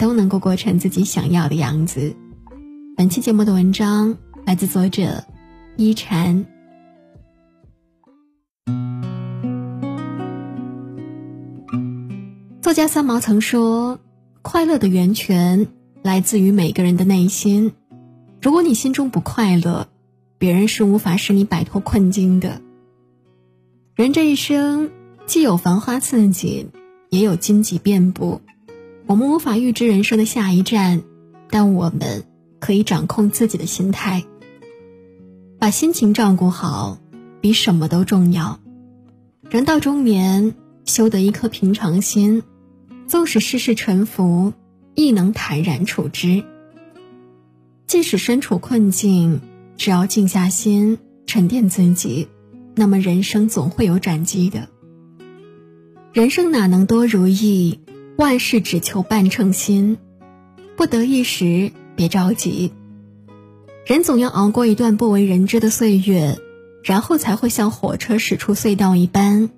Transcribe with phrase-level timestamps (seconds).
[0.00, 2.16] 都能够过成自己想要的样子。
[2.96, 4.16] 本期节目的文章。
[4.46, 5.22] 来自作者
[5.76, 6.44] 一禅。
[12.60, 14.00] 作家三毛曾说
[14.42, 15.68] ：“快乐的源泉
[16.02, 17.72] 来自于每个人的内心。
[18.42, 19.86] 如果你心中不快乐，
[20.36, 22.60] 别人是无法使你摆脱困境的。
[23.94, 24.90] 人这一生
[25.26, 26.70] 既有繁花似锦，
[27.10, 28.40] 也有荆棘遍布。
[29.10, 31.02] 我们无法预知人生的下一站，
[31.48, 32.22] 但我们
[32.60, 34.22] 可以掌控自己的心态。”
[35.58, 36.96] 把心情照顾好，
[37.40, 38.60] 比什么都重要。
[39.50, 42.44] 人到中年，修得一颗平常心，
[43.08, 44.52] 纵使世事沉浮，
[44.94, 46.44] 亦能坦然处之。
[47.88, 49.40] 即使身处困境，
[49.76, 52.28] 只要静下心，沉淀自己，
[52.76, 54.68] 那么人生总会有转机的。
[56.12, 57.80] 人生哪能多如意？
[58.20, 59.96] 万事只求半称心。
[60.76, 62.70] 不得意时，别着急。
[63.86, 66.36] 人总要熬过一段不为人知的岁月，
[66.84, 69.48] 然后才会像火车驶出隧道一般，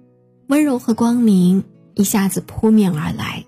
[0.46, 3.44] 温柔和光明一下子扑面而来。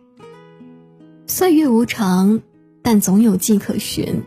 [1.29, 2.42] 岁月无常，
[2.83, 4.25] 但总有迹可循。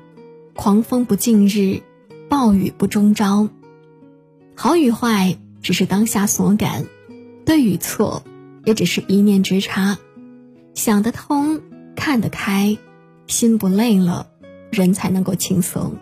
[0.55, 1.81] 狂风不近日，
[2.29, 3.49] 暴雨不终朝。
[4.55, 6.85] 好与坏只是当下所感，
[7.45, 8.23] 对与错
[8.63, 9.97] 也只是一念之差。
[10.77, 11.59] 想得通，
[11.95, 12.77] 看得开，
[13.25, 14.27] 心不累了，
[14.71, 15.95] 人才能够轻松。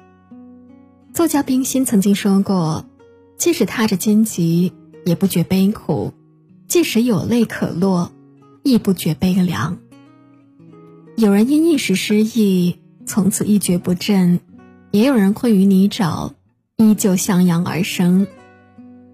[1.13, 2.85] 作家冰心曾经说过
[3.39, 4.73] ：“即使踏着荆棘，
[5.05, 6.11] 也不觉悲苦；
[6.67, 8.11] 即使有泪可落，
[8.63, 9.77] 亦不觉悲凉。”
[11.15, 14.39] 有人因一时失意，从此一蹶不振；
[14.91, 16.33] 也有人困于泥沼，
[16.75, 18.27] 依旧向阳而生。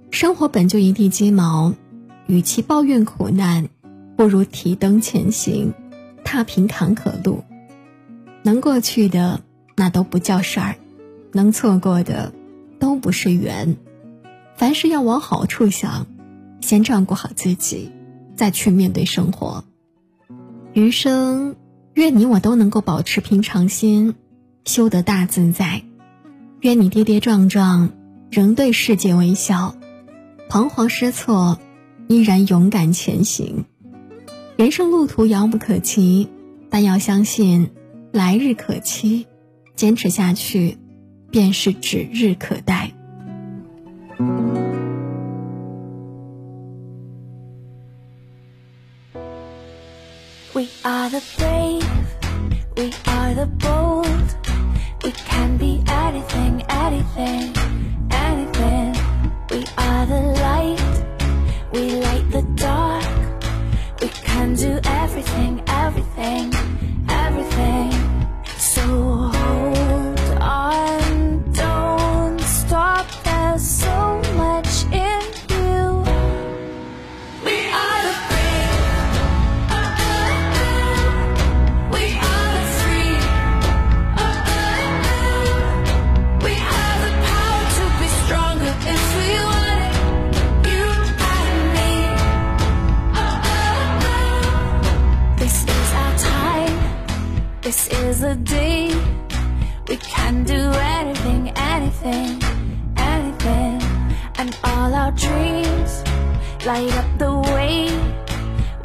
[0.09, 1.75] 生活本就一地鸡毛，
[2.25, 3.69] 与其抱怨苦难，
[4.21, 5.73] 不如提灯前行，
[6.23, 7.43] 踏平坎坷路。
[8.43, 9.41] 能过去的，
[9.75, 10.75] 那都不叫事儿。
[11.31, 12.31] 能错过的，
[12.77, 13.77] 都不是缘。
[14.55, 16.05] 凡事要往好处想，
[16.61, 17.91] 先照顾好自己，
[18.35, 19.63] 再去面对生活。
[20.73, 21.55] 余生，
[21.95, 24.13] 愿你我都能够保持平常心，
[24.65, 25.81] 修得大自在。
[26.59, 27.89] 愿你跌跌撞撞，
[28.29, 29.73] 仍对世界微笑；
[30.47, 31.57] 彷徨失措，
[32.07, 33.65] 依然勇敢前行。
[34.61, 36.29] 人生路途遥不可及，
[36.69, 37.71] 但要相信
[38.11, 39.25] 来日可期，
[39.75, 40.77] 坚持下去。
[41.31, 42.91] 便是指日可待。
[50.53, 51.83] We are the brave,
[52.75, 54.05] we are the bold,
[55.03, 57.10] we can be anything, anything.
[99.89, 102.41] We can do anything, anything,
[102.95, 103.81] anything,
[104.37, 106.01] and all our dreams
[106.65, 107.89] light up the way.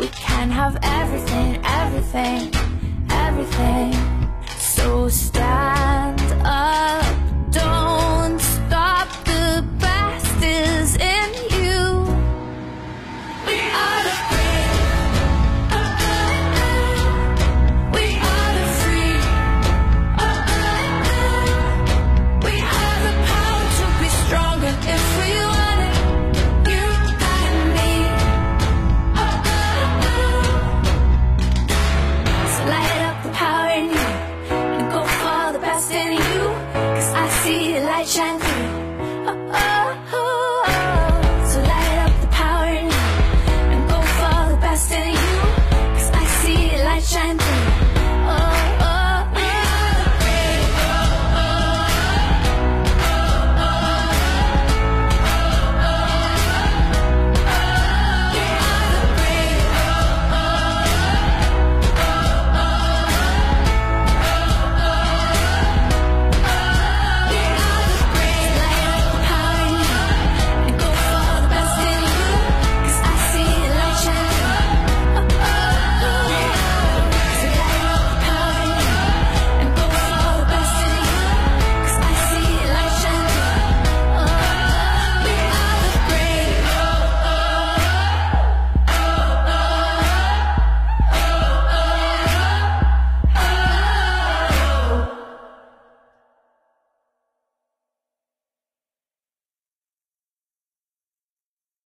[0.00, 2.65] We can have everything, everything.
[36.52, 39.28] Cause I see the light shine through.
[39.28, 39.85] Oh, oh.